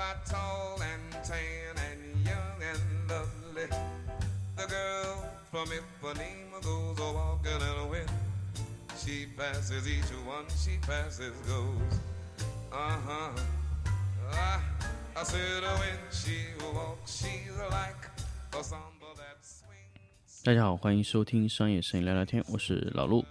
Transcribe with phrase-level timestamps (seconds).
[0.00, 3.68] I tall and tan and young and lovely.
[4.56, 8.08] The girl from Ipanema goes a walking and when
[8.96, 12.00] she passes each one she passes goes.
[12.72, 13.30] Uh huh.
[14.32, 14.62] Ah,
[15.16, 18.08] I said when she walks, she's like
[18.58, 20.42] a samba that swings.
[20.42, 23.22] 大家好，欢迎收听商业摄影聊聊天，我是老陆。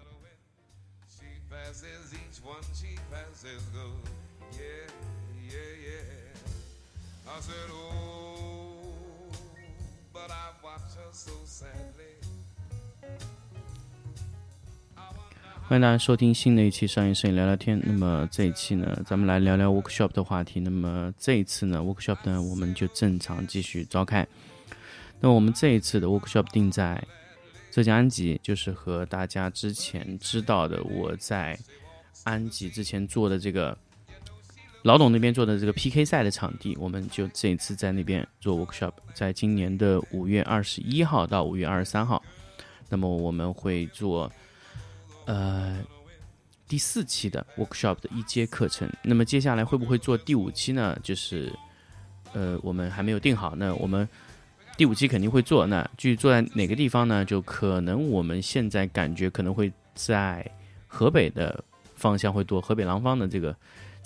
[15.67, 17.79] 欢迎大家收听新的一期商业摄影聊聊天。
[17.85, 20.59] 那么这一期呢，咱们来聊聊 workshop 的话题。
[20.59, 24.27] 那么这一次呢，workshop 呢，我们就正常继续召开。
[25.19, 27.03] 那我们这一次的 workshop 定在
[27.69, 31.59] 浙江安吉，就是和大家之前知道的我在
[32.23, 33.77] 安吉之前做的这个
[34.83, 42.21] 老董那边做的这个 PK 赛的场地，我们就这一次在那边做 workshop，在今年的五月二十一号到五月二十三号。
[42.89, 44.31] 那么我们会做。
[45.25, 45.77] 呃，
[46.67, 48.91] 第四期的 workshop 的一阶课程。
[49.03, 50.97] 那么接下来会不会做第五期呢？
[51.03, 51.53] 就是
[52.33, 53.53] 呃，我们还没有定好。
[53.55, 54.09] 那我们
[54.75, 55.67] 第五期肯定会做。
[55.67, 57.23] 那具体做在哪个地方呢？
[57.23, 60.43] 就可能我们现在感觉可能会在
[60.87, 61.63] 河北的
[61.95, 63.55] 方向会多，河北廊坊的这个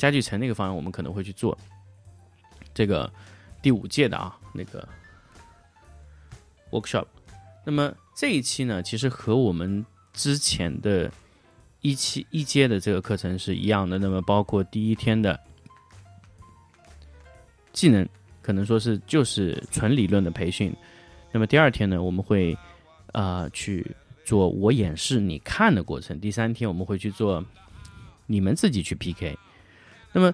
[0.03, 1.57] 家具城那个方向，我们可能会去做
[2.73, 3.09] 这个
[3.61, 4.85] 第五届的啊那个
[6.71, 7.05] workshop。
[7.63, 11.09] 那么这一期呢，其实和我们之前的
[11.79, 15.39] 一期一阶的这个课程是一样的，那么包括第一天的
[17.71, 18.05] 技能，
[18.41, 20.75] 可能说是就是纯理论的培训。
[21.31, 22.57] 那么第二天呢，我们会
[23.13, 23.89] 呃去
[24.25, 26.19] 做我演示你看的过程。
[26.19, 27.41] 第三天我们会去做
[28.25, 29.33] 你们自己去 PK。
[30.13, 30.33] 那么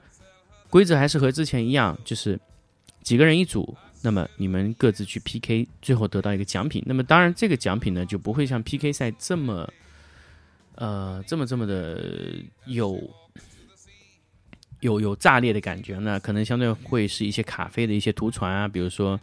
[0.69, 2.39] 规则还是和之前一样，就是
[3.01, 3.75] 几个人一组。
[4.01, 6.81] 那么你们各自去 PK，最后得到一个奖品。
[6.85, 9.69] 那么当然，这个奖品呢就不会像 PK 赛这么，
[10.75, 12.97] 呃，这么这么的有
[14.79, 15.97] 有有炸裂的感觉。
[15.99, 19.19] 那可能相对会是一些卡啡的一些图传啊，比如说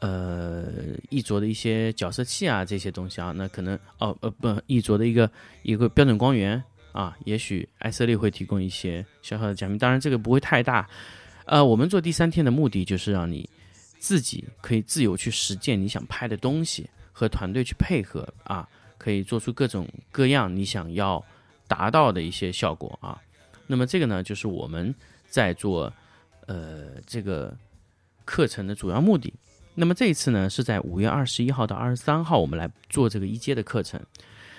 [0.00, 0.66] 呃
[1.08, 3.32] 一卓的一些角色器啊这些东西啊。
[3.32, 5.30] 那可能哦呃不一卓的一个
[5.62, 6.62] 一个标准光源
[6.94, 9.76] 啊，也许艾瑟利会提供一些小小的奖励。
[9.76, 10.88] 当然这个不会太大。
[11.44, 13.46] 呃，我们做第三天的目的就是让你。
[13.96, 18.68] 自己可以自由去实践你想拍的东西，和团队去配合啊，
[18.98, 21.24] 可以做出各种各样你想要
[21.66, 23.18] 达到的一些效果啊。
[23.66, 24.94] 那么这个呢，就是我们
[25.26, 25.90] 在做
[26.44, 27.56] 呃这个
[28.26, 29.32] 课程的主要目的。
[29.74, 33.98] 那么这一次呢，是在五月二十一号到二十三号，我们来做这个一阶的课程。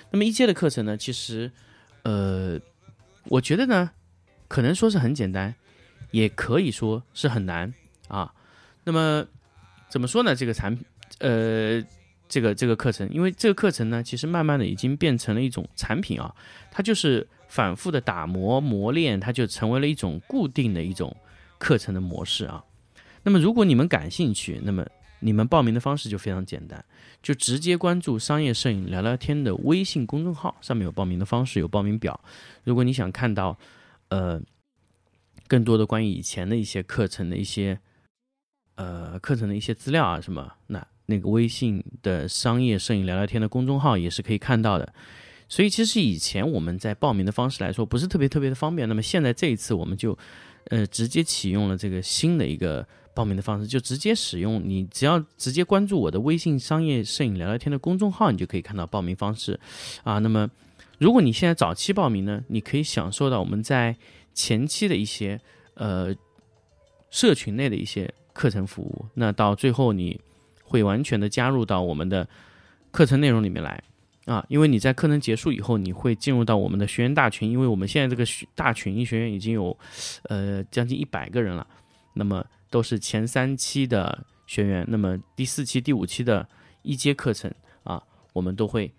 [0.09, 1.51] 那么一阶的课程呢，其实
[2.05, 2.59] 呃，
[3.23, 3.89] 我觉得呢，
[4.47, 5.55] 可能说是很简单，
[6.11, 7.73] 也可以说是很难
[8.07, 8.31] 啊。
[8.83, 9.25] 那么
[9.89, 10.35] 怎么说呢？
[10.35, 10.85] 这个产品
[11.17, 11.83] 呃，
[12.29, 16.35] 这个这个课程，因为这个课程呢，其实慢慢的已经变成了一种产品啊，
[16.69, 21.15] 它就是反复的打磨磨练，它就成为了一种固定的一种
[21.57, 22.63] 课程的模式啊。
[23.23, 24.85] 那么如果你们感兴趣，那么
[25.19, 26.83] 你们报名的方式就非常简单，
[27.21, 32.19] 就直接关注“商业摄影聊聊天”的微信公众号，上面有报名的方式，有报名表。
[32.63, 33.57] 如果你想看到
[34.09, 34.41] 呃
[35.47, 37.79] 更多的关于以前的一些课程的一些。
[38.77, 44.93] 呃，课程的一些资料啊，什么那那个微信的商业摄影聊聊天的公众号也是可以看到的。
[45.47, 48.87] 所以其实以前我们在报名的方式来说不是特别特别的方便。
[48.87, 50.17] 那么现在这一次我们就
[50.69, 59.59] 呃直接启用了这个新的一个报名的方式，就直接使用你只要直接关注我的微信商业摄影聊聊天的公众号，你就可以看到报名方式
[60.03, 60.19] 啊。
[60.19, 60.49] 那么
[60.97, 63.95] 如果你现在早期报名呢，你可以享受到我们在
[64.33, 65.39] 前期的一些
[65.75, 66.13] 呃
[67.09, 68.13] 社群内的一些。
[68.35, 70.19] 课程服务，那到最后你
[70.61, 72.27] 会完全的加入到我们的
[72.91, 73.81] 课程内容里面来
[74.25, 79.77] 啊，因为你在课程结束以后，你会进入到我们的学员大群，因为我们现在这个学大群一学院已经有
[80.23, 81.65] 呃将近一百个人了，
[82.13, 86.47] 那么都是前三期的学员，那么第四期、第五期的
[86.81, 88.01] 一阶课程啊，
[88.33, 88.91] 我们都会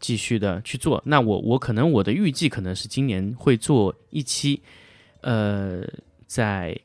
[0.00, 1.02] 继续的去做。
[1.04, 4.62] 那我我可能我的预计可能是今年会做一期，
[5.20, 5.82] 呃，
[6.26, 6.78] 在。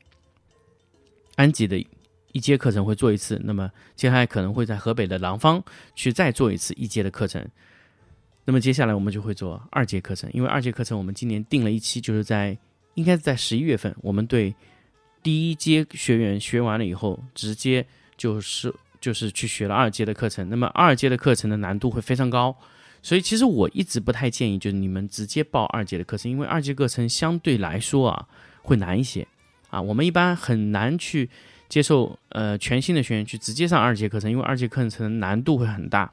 [1.36, 1.84] 安吉的
[2.34, 5.62] 一阶课程会做一次，那么接下来可能会在河北的廊坊
[5.94, 7.46] 去再做一次一阶的课程。
[8.44, 12.58] 那么接下来我们就会做二阶课程，因为二阶课程我们今年定了一期，就是在
[12.94, 14.52] 应该是在十一月份，我们对
[15.22, 17.86] 第一阶学员学完了以后，直接
[18.16, 20.48] 就是就是去学了二阶的课程。
[20.50, 22.56] 那么二阶的课程的难度会非常高，
[23.00, 28.26] 所以其实我一直不太建议就是你们直接报二阶的课程，因为二阶课程相对来说啊
[28.62, 29.24] 会难一些。
[29.70, 31.28] 啊，我们一般很难去
[31.68, 36.10] 接受呃全新的学员去直接上二阶课程，因为二阶课程难度会很大。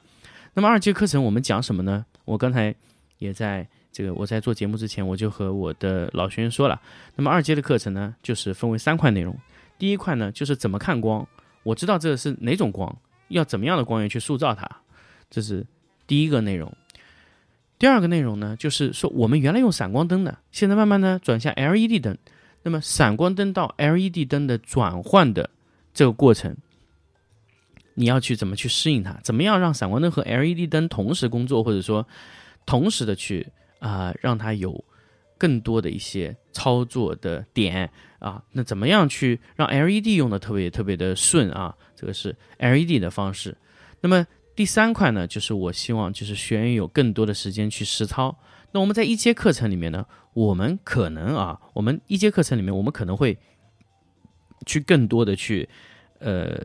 [0.54, 2.04] 那么二阶课程我们讲什么呢？
[2.24, 2.74] 我刚才
[3.18, 6.80] 也在这个我在做节目之前，我就和我的老学员说了。
[7.14, 9.36] 那么二阶的课程呢，就是分为三块内容。
[9.78, 11.26] 第一块呢，就是怎么看光，
[11.62, 12.94] 我知道这是哪种光，
[13.28, 14.68] 要怎么样的光源去塑造它，
[15.30, 15.66] 这是
[16.06, 16.72] 第一个内容。
[17.78, 22.16] 第二个内容呢，就是说我们原来用闪光灯的，现在慢慢呢转向 LED 灯。
[22.62, 25.50] 那么闪光灯到 LED 灯的转换的
[25.92, 26.56] 这个过程，
[27.94, 29.18] 你要去怎么去适应它？
[29.22, 32.06] 怎么样让闪光灯和 LED 灯同时工作，或者说
[32.64, 33.46] 同时的去
[33.80, 34.84] 啊，让它有
[35.36, 38.42] 更多的一些操作的点啊？
[38.52, 41.76] 那怎么样去让 LED 用的特别特别的顺啊？
[41.96, 43.56] 这个是 LED 的方式。
[44.00, 48.38] 那么第三块呢，就是我希望就是学员有更多的时间去实操。
[48.72, 53.38] 那我们在一阶课程里面呢，我们可能啊，我们一阶课程里面，我们可能会
[54.66, 55.68] 去更多的去
[56.18, 56.60] 呃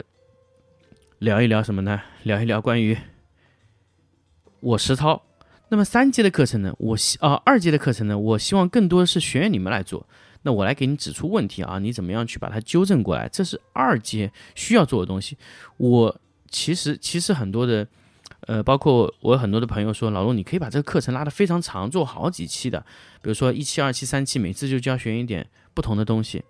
[1.19, 2.01] 聊一聊什么呢？
[2.24, 2.98] 聊一聊关于
[4.59, 5.21] 我实操。
[5.69, 10.07] 那么三阶的课程呢，我希啊二阶的课程呢，我希望更多的是学员你们来做。
[10.44, 13.27] 那我来给你指出问题啊，你怎么样去把它纠正过来？
[13.30, 15.38] 这是二阶需要做的东西。
[15.77, 16.21] 我。
[16.50, 17.86] 其实，其实很多的，
[18.47, 22.79] 呃，包括我有很多的朋友说，老陆，你可以把这个课程拉得非常长，做好几期的，
[23.21, 26.41] 比如说一期、二期、三期，每次就教学员一点不同的东西。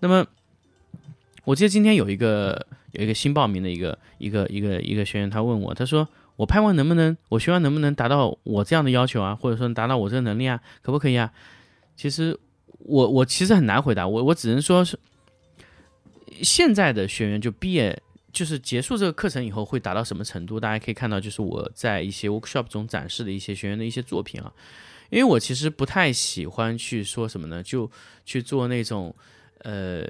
[0.00, 0.26] 那么，
[1.44, 11.32] 我记得今天有一个有一个新报名的一个一个一个一个学员，他问我，他说我拍完能不能，我学完能不能达到我这样的要求啊，或者说达到我这个能力啊，可不可以啊？
[11.94, 12.36] 其实
[12.80, 14.98] 我我其实很难回答，我我只能说是
[16.42, 18.02] 现在的学员就毕业。
[18.34, 20.60] 就是结束这个课程以后会达到什么程度？
[20.60, 24.52] 大家可以看到，就是我在一些 workshop 中展示的一些学员的一些作品啊。
[25.08, 27.90] 因为我其实不太喜欢去说什么呢，就
[28.26, 29.14] 去做那种
[29.60, 30.04] 呃，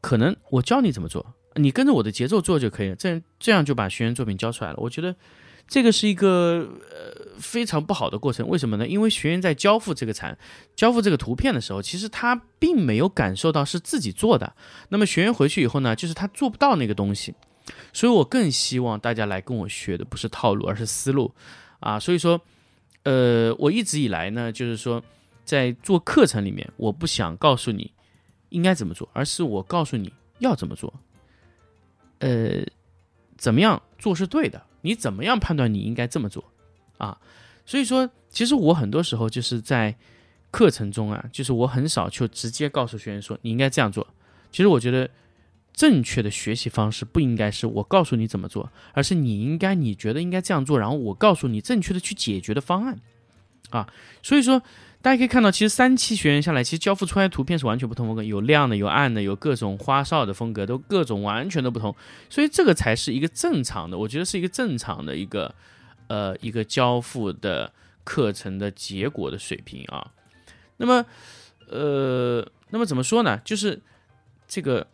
[0.00, 4.76] 可能我教你怎么做，你跟着我的节奏做就可以了，这这样就把学员作品交出来了。
[4.78, 5.16] 我觉得。
[5.68, 8.88] 这个是一个呃非常不好的过程，为什么呢？
[8.88, 10.36] 因为学员在交付这个产、
[10.74, 14.54] 交付这个图片的时候，其实他并没有感受到是自己做的。
[14.88, 17.34] 那么学员回去以后呢，就是他做不到那个东西。
[17.92, 21.30] 所以我更希望大家来跟我学的不是套路，而是思路
[21.80, 22.00] 啊。
[22.00, 22.40] 所以说，
[23.02, 25.02] 呃，我一直以来呢，就是说
[25.44, 27.92] 在做课程里面，我不想告诉你
[28.48, 30.90] 应该怎么做，而是我告诉你要怎么做。
[32.20, 32.64] 呃，
[33.36, 34.62] 怎么样做是对的。
[34.82, 36.44] 你怎么样判断你应该这么做
[36.98, 37.18] 啊？
[37.66, 39.96] 所以说，其实我很多时候就是在
[40.50, 44.06] 课程中啊，就是我很少就直接告诉学员说你应该这样做。
[44.50, 45.10] 其实我觉得
[45.72, 52.98] 正确的学习方式不应该是我告诉你怎么做，而是你应该你觉得应该这样做，然后我告诉你正确的去解决的方案
[53.70, 53.92] 啊。
[54.22, 54.62] 所以说。
[55.00, 61.94] 大家可以看到，其实三期学员下来，其实交付出来的图片是完全不同风格，有亮的，有暗的，有各种花哨的风格，都各种完全都不同。
[62.28, 65.54] 所以这个才是一个正常的，我觉得是一个正常的一个，
[66.08, 67.72] 呃，一个交付的
[68.02, 70.10] 课程的结果的水平啊。
[70.78, 71.06] 那么，
[71.68, 73.40] 呃，那么怎么说呢？
[73.44, 73.80] 就是
[74.48, 74.84] 这个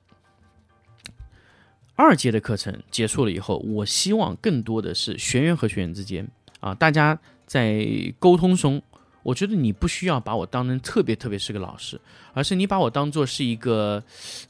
[1.96, 6.28] 二阶的课程结束了以后，我希望更多的是学员和学员之间
[6.60, 8.82] 啊，大家在沟通中。
[9.24, 12.00] 我觉得你不需要把我当成特别特别是个老师，
[12.34, 14.00] 而是你把我当做是一个，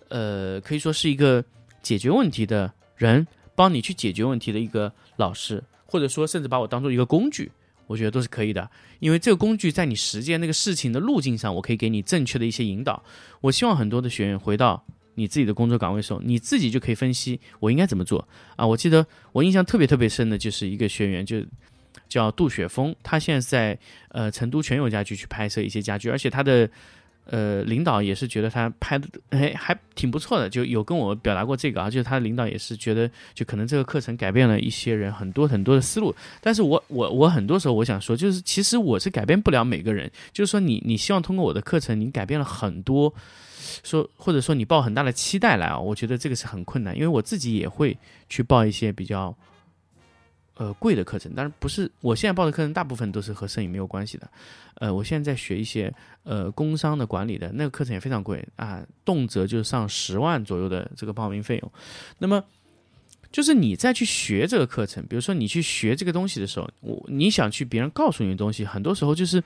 [0.09, 1.43] 呃，可以说是一个
[1.81, 7.51] 解决问题的人，帮你去解决问题的一个老师，或者说甚至把我当做一个工具，
[7.87, 8.69] 我觉得都是可以的。
[8.99, 13.01] 因为这个工具在你实践那个事情的路径上，我可以给你正确的一些引导。
[13.41, 14.85] 我希望很多的学员回到
[15.15, 18.67] 你自己的工作岗位的时候，你自己就可以分析我应该怎么做啊。
[18.67, 21.41] 我记得我印象特别特别深的就是一个学员就。
[22.09, 26.69] 叫杜雪峰，他现在在呃成都全友家具去拍摄一些家具，而且他的
[27.27, 43.13] 呃领导也是觉得他拍的哎还挺不错的，就有跟我表达过这个啊，就是他的领导也是觉得就可能这个课程改变了一些人很多很多的思路，但是我我我很多时候我想说，就是其实我是改变不了每个人，就是说你你希望通过我的课程你改变了很多，
[43.83, 47.97] 说或者说你抱很大的期待来啊，我觉得这个是很困难，因为我自己也会
[48.29, 49.35] 去报一些比较。
[50.55, 54.31] 呃，贵的课程，但是不是我现在报的课程，大部分都是和摄影没有关系的。
[54.77, 55.93] 呃，我现在在学一些
[56.23, 61.73] 呃工商的管理的那个课程也非常贵啊，动辄就上十万左右的这个报名费用。
[62.19, 62.45] 那么，
[63.33, 69.43] 就是你再去学这个课程，比如说你去学这个东西的时候，我你想去别人告诉你的东西，很多时候就是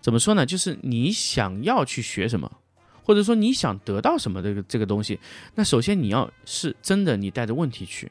[0.00, 0.46] 怎么说呢？
[0.46, 2.50] 就是你想要去学什么，
[3.02, 5.20] 或者说你想得到什么这个这个东西，
[5.54, 8.10] 那首先你要是真的你带着问题去。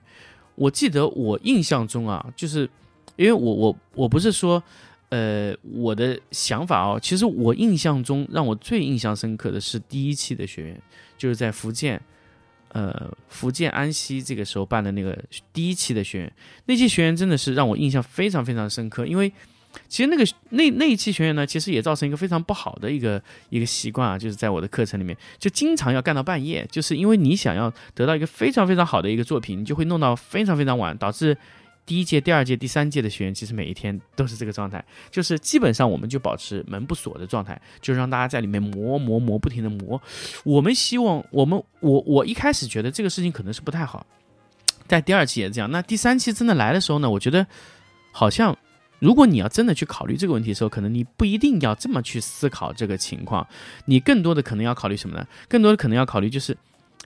[0.59, 2.69] 我记得我印象中啊，就是
[3.15, 4.61] 因为我我我不是说，
[5.07, 10.81] 呃，我的想法哦，其实我印象中让我最印象深刻的是第一期的学员，
[11.17, 11.99] 就是在福建，
[12.73, 15.17] 呃，福建安溪这个时候办的那个
[15.53, 16.33] 第一期的学员，
[16.65, 19.31] 那期学员真的是让我印象非常非常深刻，因为
[19.87, 31.37] 其实那个那那一期学员呢，其实也造成一个非常不好的一个一个习惯啊，就是在我的课程里面，就经常要干到半夜，就是因为你想要得到一个非常非常好的一个作品，你就会弄到非常非常晚，导致。
[31.85, 39.99] 第一届、第二届、第三届的学员，其实每一天都是这个状态，就是基本上我们就保持门不锁的状态，就让大家在里面磨磨磨，不停的磨。
[40.43, 44.05] 我们希望，我们我我一开始觉得这个事情可能是不太好，
[44.87, 45.71] 在第二期也这样。
[45.71, 47.47] 那第三期真的来的时候呢，我觉得
[48.11, 48.55] 好像，
[48.99, 53.47] 如果你要真的去考虑这个问题的时候，可能你不一定要这么去思考这个情况，
[53.85, 55.25] 你更多的可能要考虑什么呢？
[55.47, 56.55] 更多的可能要考虑就是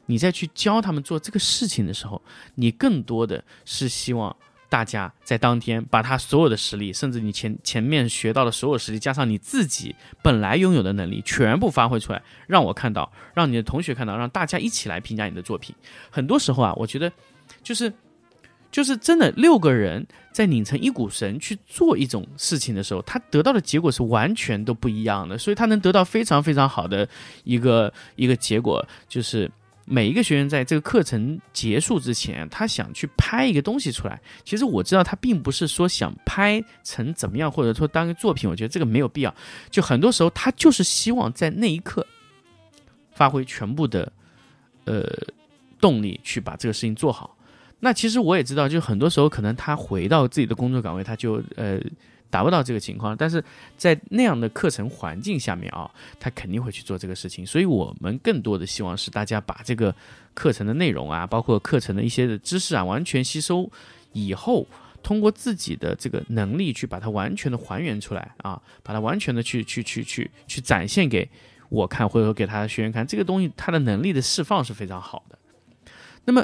[0.08, 2.22] 你在去教他们做这个事情的时候，
[2.56, 4.36] 你更多的是希望。
[4.70, 15.76] 大家在当天把他所有的实力，甚至你前前面学到的所有实力，加上你自己本来拥有的能力，全部发挥出来，让我看到，让你的同学看到，让大家一起来评价你的作品。
[16.10, 17.14] 很多时候啊，我觉得
[17.62, 17.94] 就是
[18.74, 27.08] 就是真的六个人在拧成一股绳去做一种事情的时候，他得到的结果是完全都不一样的，所以他能得到非常非常好的
[27.46, 29.50] 一个一个结果，就是。
[29.86, 34.18] 每一个学员在这个课程结束之前，他想去拍一个东西出来。
[34.46, 38.50] 其实我知道他并不是说想拍成怎么样，或者说当个作品。
[38.50, 39.36] 我觉得这个没有必要。
[39.70, 42.08] 就很多时候他就是希望在那一刻
[43.12, 44.10] 发挥全部的
[44.86, 45.06] 呃
[45.82, 47.33] 动力去把这个事情做好。
[47.84, 51.80] 那其实我也知道，就很多时候可能他回到自己的工作岗位，他就呃。
[52.34, 53.44] 达不到这个情况，但是
[53.78, 55.88] 在那样的课程环境下面啊，
[56.20, 57.46] 他肯定会去做这个事情。
[57.46, 59.94] 所以，我们更多的希望是大家把这个
[60.34, 63.72] 课程的内容啊，包括课程的一些的知识啊，完全吸收
[64.14, 64.66] 以后，
[65.04, 71.30] 通过自己的这个能力去把它完全的还原出来啊，把它完全的去去去去去展现给
[71.70, 73.06] 我看，或者说给他的学员看。
[73.06, 75.38] 这个东西他的能力的释放是非常好的。
[76.26, 76.44] 那么，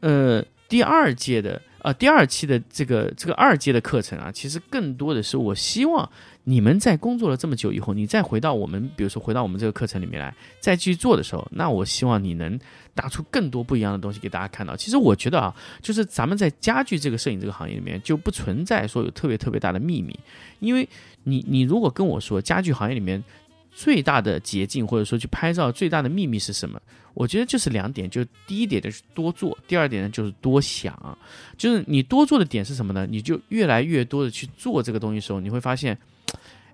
[0.00, 1.60] 呃，第二届的。
[1.82, 6.06] 呃，第二期的这个这个二阶的课程啊，其实更多的是我希望
[6.44, 12.60] 你们在工作了这么久以后，你再回到我们，比如说回到我们这个课程里面来，再继续做的时候，那我希望你能
[12.94, 14.76] 打出更多不一样的东西给大家看到。
[14.76, 20.14] 其实我觉得啊，就是咱们在家具这个摄影这个行业里面，就不存在说有特别特别大的秘密，
[20.58, 20.86] 因为
[21.24, 23.24] 你你如果跟我说家具行业里面。
[23.72, 26.80] 最大的捷径，或者说去拍照最大的秘密是什么？
[27.14, 31.18] 我觉得就是两点，就第一点就是多做，第二点呢就是多想。
[31.56, 33.06] 就是你多做的点是什么呢？
[33.10, 35.98] 你就越来越多的去做这个东西的时候，你会发现，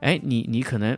[0.00, 0.96] 哎，你你可能，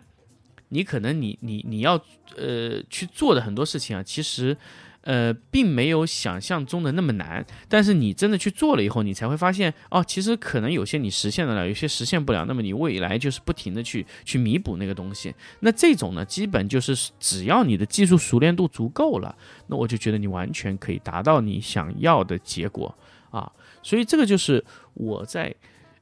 [0.69, 1.95] 你可能你你你要
[2.37, 4.57] 呃去做的很多事情啊，其实。
[5.03, 12.45] 呃，并没有想象中的那么难，但是你真的去做了以后，你才会发现哦，其实可能有些你实现得了，有些实现不了。
[12.45, 15.35] 那么你未来就是不停的去去弥补那个东西。
[15.61, 19.35] 那这种呢，基本就是只要你的技术熟练度足够了，
[19.69, 22.95] 那我就觉得你完全可以达到你想要的结果
[23.31, 23.51] 啊。
[23.83, 24.63] 所以这个就是
[24.93, 25.55] 我在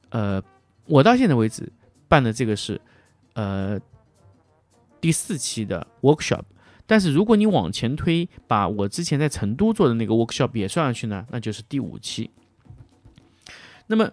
[0.09, 0.43] 呃，
[0.85, 1.71] 我到现在为止
[2.09, 2.81] 办的这个是
[3.35, 3.79] 呃
[4.99, 6.41] 第四期的 workshop。
[6.87, 12.31] 但是如果你往前推，把我之前在成都做的那个 workshop 也算上去呢，那就是第五期。
[13.85, 14.09] 那么，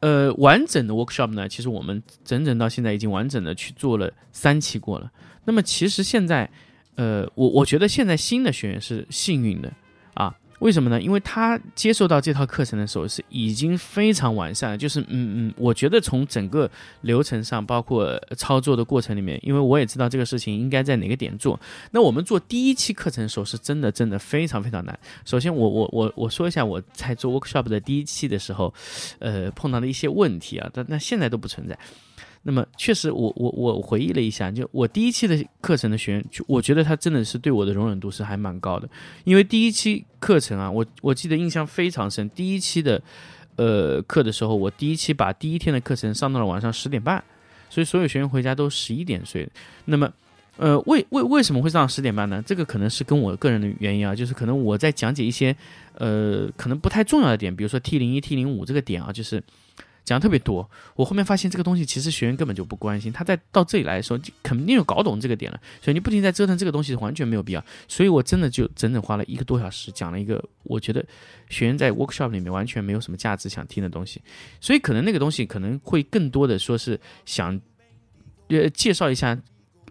[0.00, 5.12] 呃，完整的 workshop 呢，其实我们整整到现在已经完整的去做了三期过了。
[5.44, 6.50] 那么，其实现在，
[6.96, 9.72] 呃，我我觉得现在新的学员是幸运的。
[10.60, 11.00] 为什么呢？
[11.00, 15.06] 因为他接受到这套课程的时候是已经非常完善了，就是嗯
[15.48, 16.70] 嗯，我觉得从整个
[17.02, 21.58] 流程上，包括操作的过程里面，因为我也知道这个事情应该在哪个点做。
[21.90, 24.98] 那我们做第一期课程的时候，是真的真的非常非常难。
[25.24, 28.72] 首先，我我我我说一下我在做 workshop 的第一期的时候，
[29.18, 31.78] 呃，碰到的一些问题啊，但那现在都不存在。
[32.46, 38.86] 那么确实，我我我回忆了一下，就我第一期的课程的学员，我觉得他真的是对我的容忍度是还蛮高的，
[39.24, 42.28] 因为第一期课程啊，我我记得印象非常深。
[42.28, 43.02] 第一期的
[43.56, 47.24] 呃课的时候，我第一期把第一天的课程上到了晚上十点半，
[47.70, 49.48] 所以所有学员回家都十一点睡。
[49.86, 50.12] 那么，
[50.58, 52.42] 呃，为为为什么会上十点半呢？
[52.44, 55.56] 这个可能是跟我个人的原因啊，就是可能我在讲解一些
[55.94, 59.42] 呃可能不太重要的点，比如说 T 零一 T 零五这个点啊，就是。
[60.04, 67.64] 讲特别多，我后面发现这个东西其实学员根本就不关心，他在到这里来的时候就肯定就搞懂这个点了，所以你不停在折腾这个东西完全没有必要。
[67.88, 71.02] 所以我真的就整整花了一个多小时讲了一个我觉得
[71.48, 74.20] 学员在 workshop 里面完全没有什么价值想听的东西，
[74.60, 77.58] 所以可能那个东西可能会更多的说是想
[78.48, 79.40] 呃介绍一下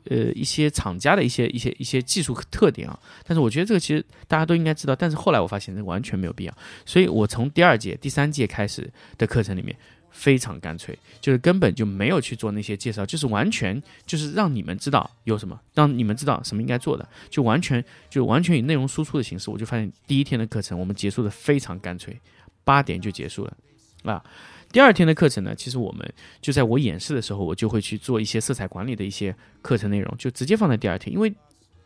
[0.10, 6.56] 呃一些厂家的一些一些一些技术特点啊，但是我觉得这个其实大家都应该知道，但是后来我发现这完全没有必要，
[6.86, 9.76] 所以我从第二届、第三届开始的课程里面。
[10.14, 19.50] 非常干脆，就是根本就没有去做那些介绍，就是完全就是让你们知道有什么，让你们知道什么应该做的，就完全就完全以内容输出的形式。
[19.50, 22.18] 我就发现第一天的课程我们结束的非常干脆，
[22.64, 23.58] 八点就结束了
[24.04, 24.24] 啊。
[24.72, 26.08] 第二天的课程呢，其实我们
[26.40, 31.34] 就在我演示的时候，我就会去做一些色彩管理的一些课程内容，就直接放在第二天，因为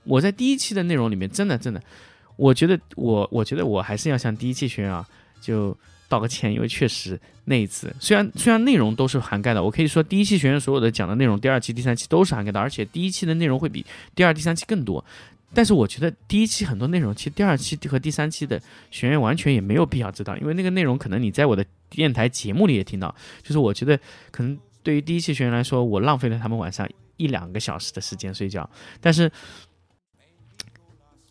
[0.03, 1.81] 我在第一期的内容里面真的真的，
[2.35, 5.07] 我觉得我我觉得我还是要向第一期学员啊
[5.41, 5.75] 就。
[6.09, 13.85] 道个歉，因为确实那一次，虽然虽然内容都是涵盖的，我可以说第一期学员所有的讲的内容，第二期、第三期都是涵盖的，而且第一期的内容会比
[14.15, 15.03] 第二、第三期更多。
[15.53, 18.61] 但是我觉得第一期很多内容，其实第二期和第三期的
[18.91, 23.13] 学员完全也没有必要知道，因为那个内容可能你在我的电台节目里也听到。
[23.41, 23.97] 就是我觉得
[24.29, 28.69] 可能对于第一期学员来说，我浪费了他们晚上一两个小时的时间睡觉。
[28.99, 29.31] 但是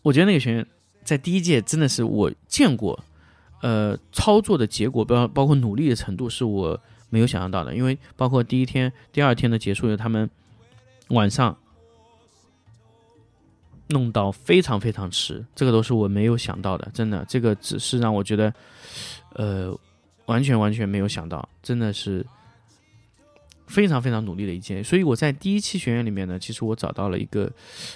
[0.01, 0.65] 我觉得那个学员
[1.03, 2.99] 在第一届真的是我见过。
[3.61, 10.29] 呃，操作的结果包包括努力的程度是我没有想象到的，因为包括第一天、第二天的结束，他们
[11.07, 11.57] 晚上
[13.87, 18.53] 弄到非常非常迟，这个都是我没有想到的，真的，这个只是让我觉得，
[19.33, 19.75] 呃，
[20.25, 22.23] 完全完全没有想到，真的是
[23.65, 24.83] 非常非常努力的一件。
[24.83, 27.51] 所以我在第一期学员里面呢，其实我找到了一个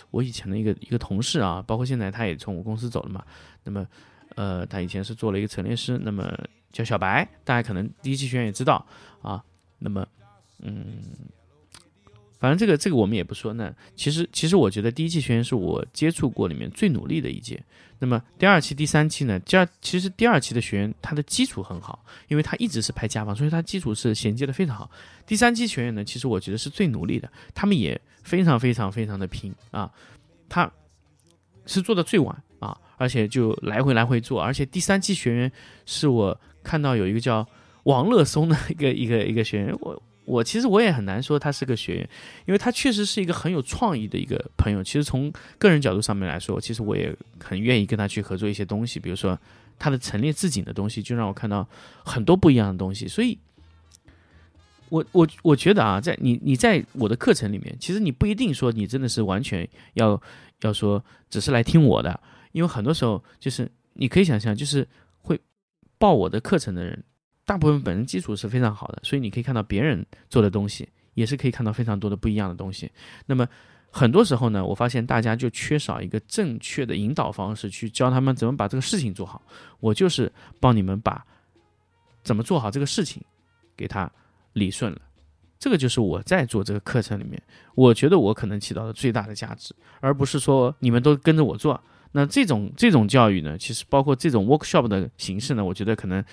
[0.09, 3.23] 我以前的一个一个同事啊，包括现在他也从我公司走了嘛，
[3.63, 3.85] 那么。
[4.35, 6.31] 呃，他以前是做了一个陈列师，那么
[6.71, 8.85] 叫小白，大家可能第一期学员也知道
[9.21, 9.43] 啊。
[9.79, 10.07] 那么，
[10.59, 11.01] 嗯，
[12.39, 13.53] 反正这个这个我们也不说。
[13.53, 17.63] 那其实其实我觉得第一期学员是我接触过里面最努力的一届。
[17.99, 19.39] 那么第二期、第三期呢？
[19.41, 24.89] 第二其实第二期的学员他的基础很好，因为他一直是拍家访，所以他基础是衔接的非常好。
[25.27, 29.91] 第三期学员呢，其实我觉得是最努力的，他们也非常非常非常的拼啊，
[30.49, 30.71] 他
[31.65, 32.43] 是做的最晚。
[32.59, 35.51] 啊，而且就来回来回做，而且第三期学员
[35.87, 37.43] 是我看到有一个叫
[37.85, 42.09] 王乐松的一个 一个一个学员，我我其实我也很难说他是个学员，
[42.45, 44.83] 因为他确实是一个很有创意的一个朋友。
[44.83, 47.11] 其实从个人角度上面来说，其实我也
[47.43, 49.35] 很愿意跟他去合作一些东西，比如说
[49.79, 51.67] 他的陈列置景的东西，就让我看到
[52.05, 53.07] 很多不一样的东西。
[53.07, 53.39] 所以，
[54.91, 60.21] 我我我觉得啊，在你你在我的课程里面，其实你不一定说你真的是完全要
[60.63, 62.19] 要说只是来听我的。
[62.51, 64.85] 因为很多时候，就是你可以想象，就是
[65.21, 65.39] 会
[65.97, 67.01] 报我的课程的人，
[67.45, 72.91] 大部分本身基础是非常好的，所以你可以看到别人做的东西，也是可以看到非常多的不一样的东西。
[73.25, 73.47] 那么
[73.89, 79.41] 很多时候呢，我发现大家就缺少一个正确的引导方式，去教他们怎么把这个事情做好。
[79.79, 81.25] 我就是帮你们把
[82.23, 83.23] 怎么做好这个事情
[83.77, 84.11] 给他
[84.53, 84.99] 理顺了。
[85.59, 87.41] 这个就是我在做这个课程里面，
[87.75, 91.79] 我觉得我可能起到的最大的价值，而不是说你们都跟着我做。
[92.13, 96.23] 那这种这种教育呢，其实包括这种 workshop 的形式呢，我觉得可能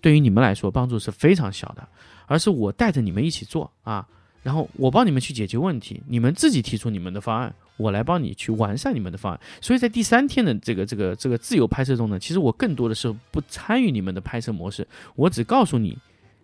[0.00, 1.86] 对于你们来说帮助是非常小的，
[2.26, 4.08] 而是我带着你们一起做啊，
[4.42, 9.40] 然后我帮你们去解决问题，你们自己提出你们的方案，我来帮你去完善你们的方案。
[9.60, 15.96] 所以在第三天的这个这个这个自由拍摄中呢，其实我更多的是不参与你们的拍摄模式，我只告诉你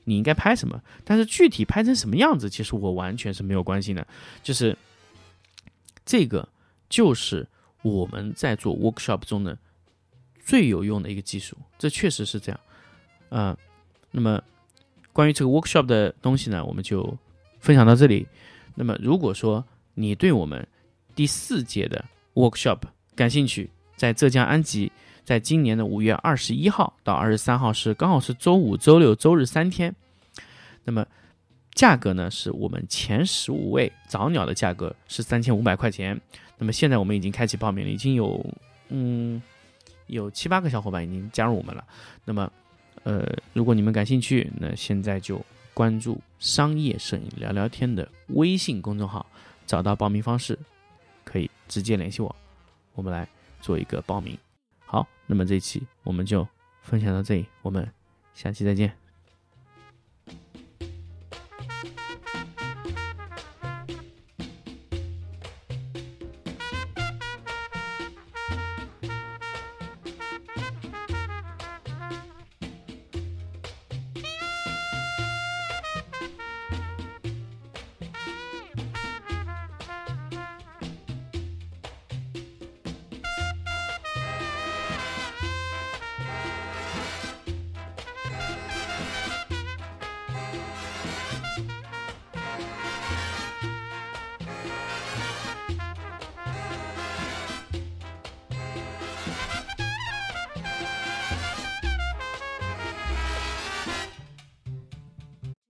[0.05, 4.07] 你应该拍什么，但是具体拍成什么样子，其实我完全是没有关系的，
[4.43, 4.77] 就是
[6.05, 6.49] 这个
[6.89, 7.47] 就是。
[7.83, 9.57] 我们在做 workshop 中的
[10.45, 12.61] 最有用的一个技术，这确实是这样，
[13.31, 13.57] 啊，
[14.11, 14.39] 那么
[15.15, 17.17] 关于这个 workshop 的东西呢，我们就
[17.59, 18.29] 分享到这里。
[18.75, 20.69] 那么如果说你对我们
[21.15, 22.81] 第四届的 workshop
[23.15, 24.93] 感兴趣，在浙江安吉，
[25.25, 29.95] 在今年的五月二十一号到二十三号是刚好是周五、周六、周日三天，
[30.85, 31.07] 那么
[31.75, 36.21] 价格呢是我们前十五位早鸟的价格是三千五百块钱。
[36.59, 38.45] 那么现在我们已经开启报名了，已经有
[38.89, 39.41] 嗯
[40.09, 41.85] 有七八个小伙伴已经加入我们了。
[42.25, 42.51] 那么
[43.05, 45.41] 呃，如果你们感兴趣，那现在就
[45.73, 49.25] 关注“商业摄影聊聊天”的微信公众号，
[49.67, 50.59] 找到报名方式，
[51.25, 52.35] 可以直接联系我，
[52.95, 53.27] 我们来
[53.63, 54.37] 做一个报名。
[54.91, 56.45] 好，那么这期我们就
[56.83, 57.89] 分享到这里，我们
[58.35, 59.00] 下期再见。